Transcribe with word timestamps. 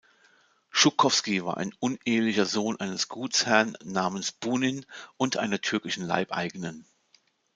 Schukowski 0.71 1.45
war 1.45 1.57
ein 1.57 1.75
unehelicher 1.79 2.47
Sohn 2.47 2.79
eines 2.79 3.07
Gutsherrn 3.07 3.77
namens 3.83 4.31
Bunin 4.31 4.83
und 5.17 5.37
einer 5.37 5.61
türkischen 5.61 6.07
Leibeigenen. 6.07 6.85